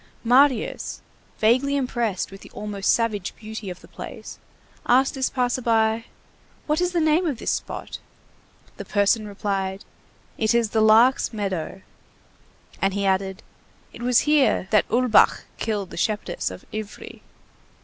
Marius, 0.23 0.99
vaguely 1.37 1.75
impressed 1.75 2.31
with 2.31 2.41
the 2.41 2.49
almost 2.55 2.91
savage 2.91 3.35
beauty 3.35 3.69
of 3.69 3.81
the 3.81 3.87
place, 3.87 4.39
asked 4.87 5.13
this 5.13 5.29
passer 5.29 5.61
by:—"What 5.61 6.81
is 6.81 6.91
the 6.91 6.99
name 6.99 7.27
of 7.27 7.37
this 7.37 7.51
spot?" 7.51 7.99
The 8.77 8.83
person 8.85 9.27
replied: 9.27 9.85
"It 10.39 10.55
is 10.55 10.71
the 10.71 10.81
Lark's 10.81 11.31
meadow." 11.33 11.83
And 12.81 12.95
he 12.95 13.05
added: 13.05 13.43
"It 13.93 14.01
was 14.01 14.21
here 14.21 14.67
that 14.71 14.89
Ulbach 14.89 15.43
killed 15.59 15.91
the 15.91 15.97
shepherdess 15.97 16.49
of 16.49 16.65
Ivry." 16.73 17.21